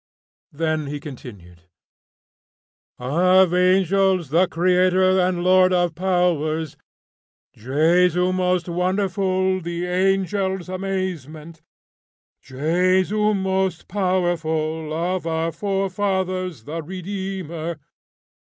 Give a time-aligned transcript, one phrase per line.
[0.51, 1.65] Then he continued:
[2.97, 6.75] "Of angels the Creator and Lord of powers,
[7.53, 11.61] Jesu most wonderful, the angels' amazement,
[12.41, 17.77] Jesu most powerful, of our forefathers the Redeemer.